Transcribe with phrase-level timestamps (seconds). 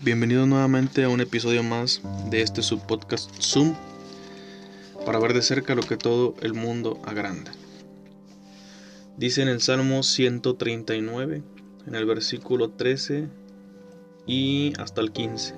[0.00, 3.74] Bienvenido nuevamente a un episodio más de este subpodcast Zoom
[5.04, 7.50] para ver de cerca lo que todo el mundo agranda.
[9.16, 11.42] Dice en el Salmo 139,
[11.88, 13.26] en el versículo 13
[14.24, 15.56] y hasta el 15.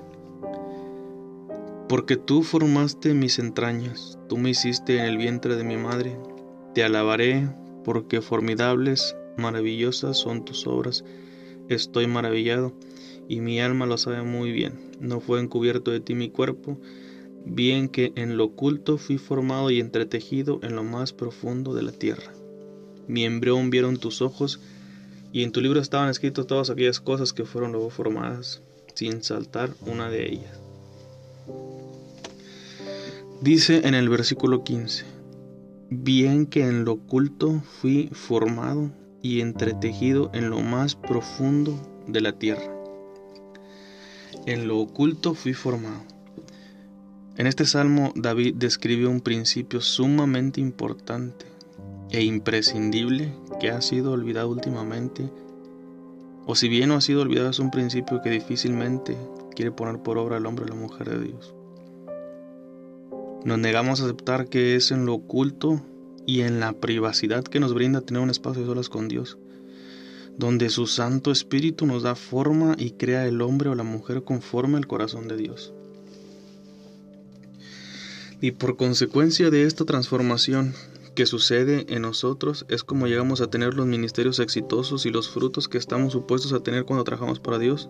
[1.87, 6.17] Porque tú formaste mis entrañas, tú me hiciste en el vientre de mi madre,
[6.73, 7.47] te alabaré
[7.83, 11.03] porque formidables, maravillosas son tus obras,
[11.69, 12.73] estoy maravillado
[13.27, 14.73] y mi alma lo sabe muy bien.
[14.99, 16.77] No fue encubierto de ti mi cuerpo,
[17.45, 21.91] bien que en lo oculto fui formado y entretejido en lo más profundo de la
[21.91, 22.33] tierra.
[23.07, 24.59] Mi embrión vieron tus ojos,
[25.33, 28.61] y en tu libro estaban escritas todas aquellas cosas que fueron luego formadas,
[28.93, 30.59] sin saltar una de ellas.
[33.41, 35.05] Dice en el versículo 15,
[35.89, 38.91] bien que en lo oculto fui formado
[39.21, 41.75] y entretejido en lo más profundo
[42.07, 42.80] de la tierra
[44.45, 46.01] en lo oculto fui formado.
[47.37, 51.45] En este salmo David describe un principio sumamente importante
[52.09, 55.29] e imprescindible que ha sido olvidado últimamente,
[56.45, 59.15] o si bien no ha sido olvidado es un principio que difícilmente
[59.55, 61.53] quiere poner por obra el hombre o la mujer de Dios.
[63.45, 65.81] Nos negamos a aceptar que es en lo oculto
[66.25, 69.37] y en la privacidad que nos brinda tener un espacio de solas con Dios
[70.37, 74.77] donde su Santo Espíritu nos da forma y crea el hombre o la mujer conforme
[74.77, 75.73] al corazón de Dios.
[78.41, 80.73] Y por consecuencia de esta transformación
[81.15, 85.67] que sucede en nosotros es como llegamos a tener los ministerios exitosos y los frutos
[85.67, 87.89] que estamos supuestos a tener cuando trabajamos para Dios.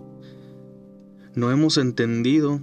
[1.35, 2.59] No hemos entendido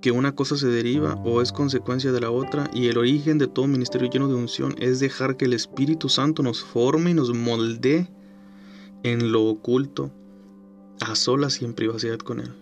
[0.00, 3.48] que una cosa se deriva o es consecuencia de la otra y el origen de
[3.48, 7.32] todo ministerio lleno de unción es dejar que el Espíritu Santo nos forme y nos
[7.34, 8.08] moldee
[9.02, 10.10] en lo oculto,
[11.00, 12.52] a solas y en privacidad con Él.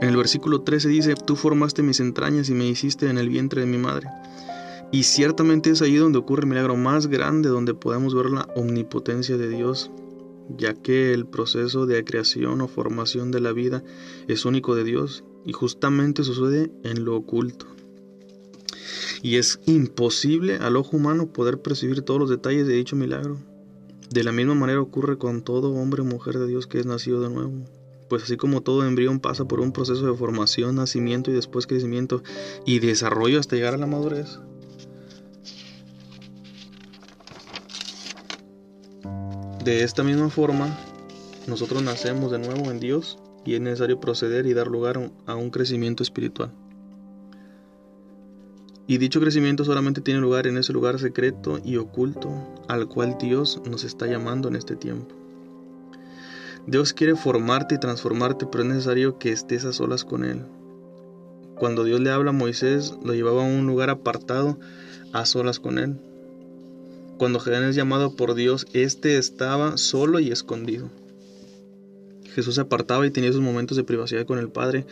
[0.00, 3.60] En el versículo 13 dice, tú formaste mis entrañas y me hiciste en el vientre
[3.62, 4.08] de mi madre.
[4.92, 9.36] Y ciertamente es ahí donde ocurre el milagro más grande, donde podemos ver la omnipotencia
[9.36, 9.90] de Dios,
[10.56, 13.82] ya que el proceso de creación o formación de la vida
[14.28, 17.66] es único de Dios y justamente sucede en lo oculto.
[19.22, 23.38] Y es imposible al ojo humano poder percibir todos los detalles de dicho milagro.
[24.14, 27.20] De la misma manera ocurre con todo hombre o mujer de Dios que es nacido
[27.20, 27.64] de nuevo.
[28.08, 32.22] Pues así como todo embrión pasa por un proceso de formación, nacimiento y después crecimiento
[32.64, 34.38] y desarrollo hasta llegar a la madurez.
[39.64, 40.78] De esta misma forma,
[41.48, 45.50] nosotros nacemos de nuevo en Dios y es necesario proceder y dar lugar a un
[45.50, 46.52] crecimiento espiritual.
[48.86, 52.30] Y dicho crecimiento solamente tiene lugar en ese lugar secreto y oculto
[52.68, 55.14] al cual Dios nos está llamando en este tiempo.
[56.66, 60.42] Dios quiere formarte y transformarte, pero es necesario que estés a solas con Él.
[61.56, 64.58] Cuando Dios le habla a Moisés, lo llevaba a un lugar apartado,
[65.12, 65.96] a solas con Él.
[67.18, 70.90] Cuando Gedeón es llamado por Dios, éste estaba solo y escondido.
[72.34, 74.86] Jesús se apartaba y tenía sus momentos de privacidad con el Padre.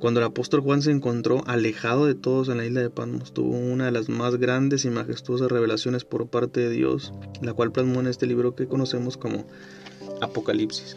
[0.00, 3.56] Cuando el apóstol Juan se encontró alejado de todos en la isla de Patmos, tuvo
[3.56, 8.00] una de las más grandes y majestuosas revelaciones por parte de Dios, la cual plasmó
[8.00, 9.46] en este libro que conocemos como
[10.20, 10.96] Apocalipsis.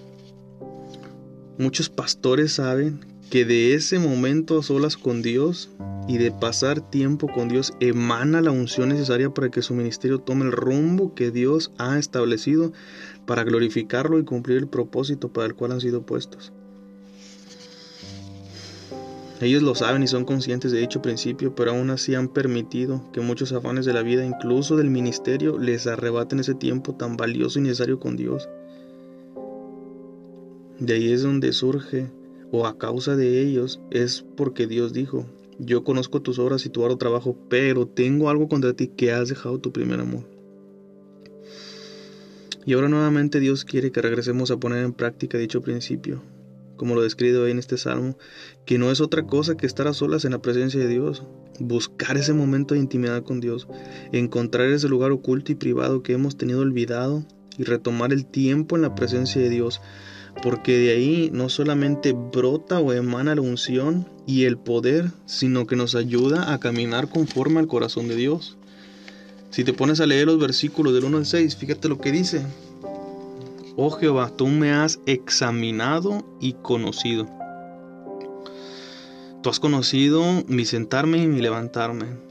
[1.61, 2.99] Muchos pastores saben
[3.29, 5.69] que de ese momento a solas con Dios
[6.07, 10.45] y de pasar tiempo con Dios emana la unción necesaria para que su ministerio tome
[10.45, 12.73] el rumbo que Dios ha establecido
[13.27, 16.51] para glorificarlo y cumplir el propósito para el cual han sido puestos.
[19.39, 23.21] Ellos lo saben y son conscientes de dicho principio, pero aún así han permitido que
[23.21, 27.61] muchos afanes de la vida, incluso del ministerio, les arrebaten ese tiempo tan valioso y
[27.61, 28.49] necesario con Dios.
[30.81, 32.07] De ahí es donde surge
[32.51, 35.27] o a causa de ellos es porque Dios dijo,
[35.59, 39.29] yo conozco tus obras y tu arduo trabajo, pero tengo algo contra ti que has
[39.29, 40.23] dejado tu primer amor.
[42.65, 46.23] Y ahora nuevamente Dios quiere que regresemos a poner en práctica dicho principio,
[46.77, 48.17] como lo describe hoy en este salmo,
[48.65, 51.23] que no es otra cosa que estar a solas en la presencia de Dios,
[51.59, 53.67] buscar ese momento de intimidad con Dios,
[54.11, 57.23] encontrar ese lugar oculto y privado que hemos tenido olvidado
[57.59, 59.79] y retomar el tiempo en la presencia de Dios,
[60.41, 65.75] porque de ahí no solamente brota o emana la unción y el poder, sino que
[65.75, 68.57] nos ayuda a caminar conforme al corazón de Dios.
[69.49, 72.45] Si te pones a leer los versículos del 1 al 6, fíjate lo que dice.
[73.75, 77.27] Oh Jehová, tú me has examinado y conocido.
[79.41, 82.30] Tú has conocido mi sentarme y mi levantarme.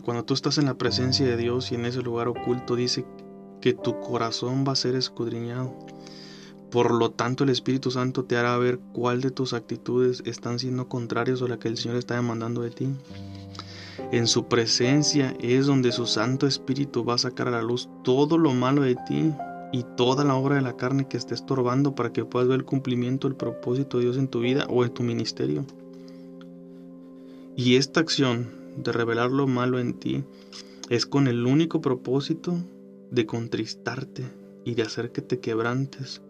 [0.00, 3.04] cuando tú estás en la presencia de Dios y en ese lugar oculto dice
[3.60, 5.74] que tu corazón va a ser escudriñado.
[6.70, 10.88] Por lo tanto, el Espíritu Santo te hará ver cuál de tus actitudes están siendo
[10.88, 12.88] contrarias a la que el Señor está demandando de ti.
[14.10, 18.38] En su presencia es donde su Santo Espíritu va a sacar a la luz todo
[18.38, 19.32] lo malo de ti
[19.72, 22.64] y toda la obra de la carne que esté estorbando para que puedas ver el
[22.64, 25.64] cumplimiento del propósito de Dios en tu vida o en tu ministerio.
[27.54, 30.24] Y esta acción de revelar lo malo en ti
[30.88, 32.58] es con el único propósito
[33.10, 34.24] de contristarte
[34.64, 36.22] y de hacer que te quebrantes,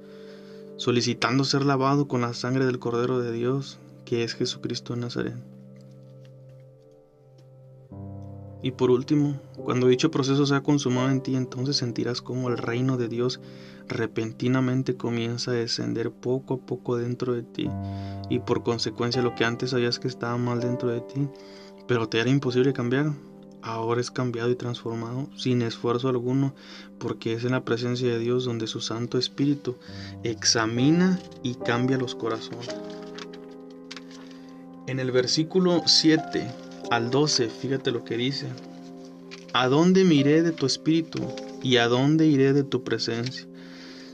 [0.77, 5.37] solicitando ser lavado con la sangre del Cordero de Dios, que es Jesucristo de Nazaret.
[8.62, 12.97] Y por último, cuando dicho proceso sea consumado en ti, entonces sentirás como el reino
[12.97, 13.41] de Dios
[13.89, 17.69] repentinamente comienza a descender poco a poco dentro de ti.
[18.31, 21.29] Y por consecuencia lo que antes sabías que estaba mal dentro de ti,
[21.87, 23.12] pero te era imposible cambiar,
[23.62, 26.55] ahora es cambiado y transformado sin esfuerzo alguno,
[26.99, 29.76] porque es en la presencia de Dios donde su Santo Espíritu
[30.25, 32.69] examina y cambia los corazones.
[34.87, 36.50] En el versículo 7
[36.90, 38.49] al 12, fíjate lo que dice.
[39.55, 41.20] ¿A dónde miré de tu espíritu
[41.62, 43.46] y a dónde iré de tu presencia?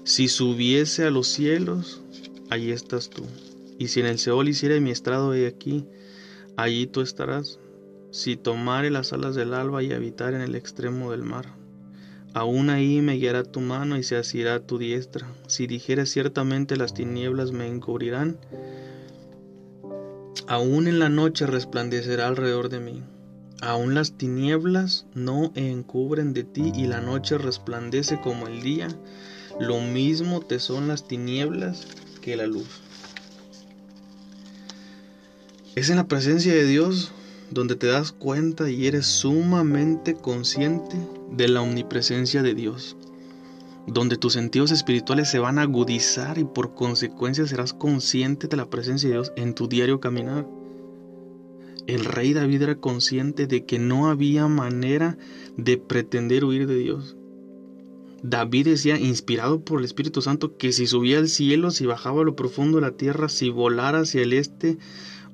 [0.05, 2.03] Si subiese a los cielos,
[2.51, 3.25] allí estás tú.
[3.79, 5.87] Y si en el Seol hiciera mi estrado de aquí,
[6.59, 7.59] allí tú estarás.
[8.11, 11.47] Si tomare las alas del alba y habitar en el extremo del mar,
[12.35, 15.27] aún ahí me guiará tu mano y se asirá tu diestra.
[15.47, 18.39] Si dijera ciertamente las tinieblas me encubrirán,
[20.51, 23.03] Aún en la noche resplandecerá alrededor de mí.
[23.61, 28.89] Aún las tinieblas no encubren de ti y la noche resplandece como el día.
[29.61, 31.87] Lo mismo te son las tinieblas
[32.23, 32.88] que la luz.
[35.79, 37.13] Es en la presencia de Dios
[37.53, 40.97] donde te das cuenta y eres sumamente consciente
[41.31, 42.97] de la omnipresencia de Dios
[43.87, 48.69] donde tus sentidos espirituales se van a agudizar y por consecuencia serás consciente de la
[48.69, 50.49] presencia de Dios en tu diario caminar.
[51.87, 55.17] El rey David era consciente de que no había manera
[55.57, 57.17] de pretender huir de Dios.
[58.25, 62.25] David decía, inspirado por el Espíritu Santo, que si subía al cielo, si bajaba a
[62.25, 64.77] lo profundo de la tierra, si volara hacia el este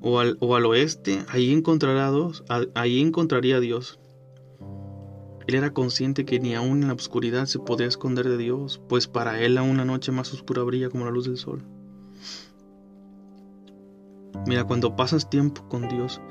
[0.07, 2.13] o al, oeste, ahí, encontrará
[2.75, 3.99] ahí encontraría a Dios.
[5.47, 9.07] Él era consciente que ni aún en la oscuridad se podía esconder de Dios, pues
[9.07, 11.63] para él aún la noche más oscura brilla como la luz del sol.
[14.45, 16.21] Mira, cuando pasas tiempo con Dios,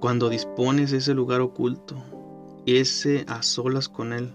[0.00, 2.02] cuando dispones ese lugar oculto,
[2.64, 4.32] ese a solas con Él,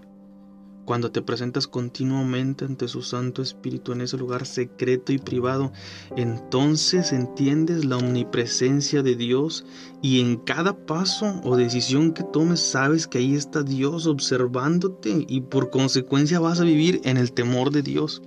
[0.90, 5.70] cuando te presentas continuamente ante su Santo Espíritu en ese lugar secreto y privado,
[6.16, 9.64] entonces entiendes la omnipresencia de Dios
[10.02, 15.42] y en cada paso o decisión que tomes sabes que ahí está Dios observándote y
[15.42, 18.20] por consecuencia vas a vivir en el temor de Dios.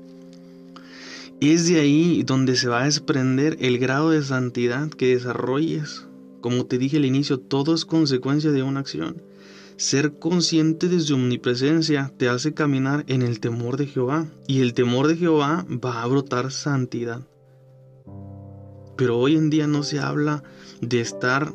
[1.41, 6.07] Es de ahí donde se va a desprender el grado de santidad que desarrolles.
[6.39, 9.21] Como te dije al inicio, todo es consecuencia de una acción.
[9.77, 14.73] Ser consciente de su omnipresencia te hace caminar en el temor de Jehová y el
[14.73, 17.21] temor de Jehová va a brotar santidad.
[18.95, 20.43] Pero hoy en día no se habla
[20.81, 21.53] de estar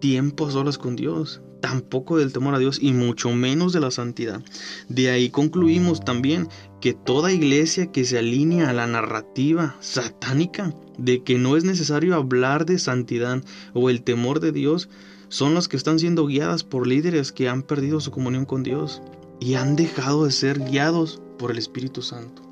[0.00, 3.90] tiempo a solas con Dios, tampoco del temor a Dios y mucho menos de la
[3.90, 4.42] santidad.
[4.88, 6.48] De ahí concluimos también
[6.80, 12.14] que toda iglesia que se alinea a la narrativa satánica de que no es necesario
[12.14, 13.42] hablar de santidad
[13.74, 14.88] o el temor de Dios
[15.30, 19.00] son las que están siendo guiadas por líderes que han perdido su comunión con Dios
[19.38, 22.42] y han dejado de ser guiados por el Espíritu Santo.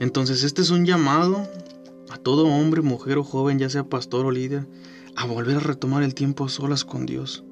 [0.00, 1.48] Entonces este es un llamado
[2.10, 4.68] a todo hombre, mujer o joven, ya sea pastor o líder,
[5.16, 7.44] a volver a retomar el tiempo a solas con Dios.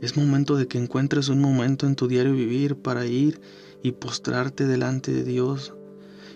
[0.00, 3.40] Es momento de que encuentres un momento en tu diario vivir para ir
[3.82, 5.74] y postrarte delante de Dios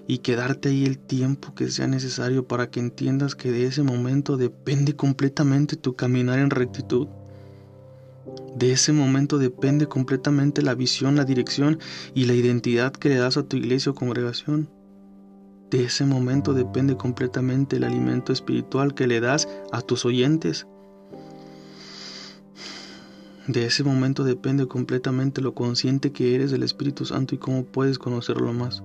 [0.08, 4.38] y quedarte ahí el tiempo que sea necesario para que entiendas que de ese momento
[4.38, 7.08] depende completamente tu caminar en rectitud.
[8.56, 11.78] De ese momento depende completamente la visión, la dirección
[12.14, 14.70] y la identidad que le das a tu iglesia o congregación.
[15.70, 20.66] De ese momento depende completamente el alimento espiritual que le das a tus oyentes.
[23.46, 27.98] De ese momento depende completamente lo consciente que eres del Espíritu Santo y cómo puedes
[27.98, 28.82] conocerlo más.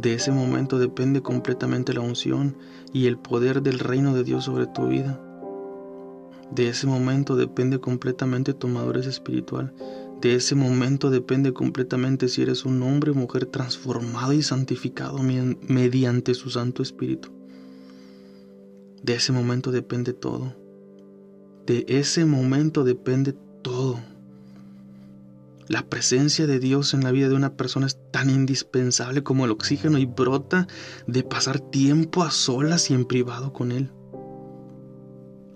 [0.00, 2.56] De ese momento depende completamente la unción
[2.92, 5.20] y el poder del reino de Dios sobre tu vida.
[6.52, 9.74] De ese momento depende completamente tu madurez espiritual.
[10.20, 16.34] De ese momento depende completamente si eres un hombre o mujer transformado y santificado mediante
[16.34, 17.30] su Santo Espíritu.
[19.02, 20.54] De ese momento depende todo.
[21.66, 23.98] De ese momento depende todo.
[25.68, 29.50] La presencia de Dios en la vida de una persona es tan indispensable como el
[29.50, 30.66] oxígeno y brota
[31.06, 33.92] de pasar tiempo a solas y en privado con Él.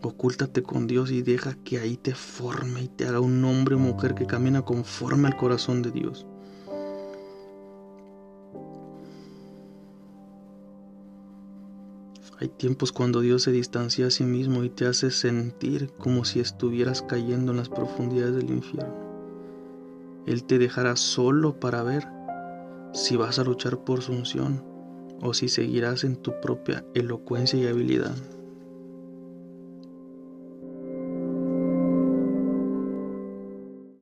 [0.02, 3.78] Ocúltate con Dios y deja que ahí te forme y te haga un hombre o
[3.78, 6.26] mujer que camina conforme al corazón de Dios.
[12.38, 16.40] Hay tiempos cuando Dios se distancia a sí mismo y te hace sentir como si
[16.40, 19.01] estuvieras cayendo en las profundidades del infierno.
[20.26, 22.06] Él te dejará solo para ver
[22.92, 24.64] si vas a luchar por su unción
[25.20, 28.14] o si seguirás en tu propia elocuencia y habilidad.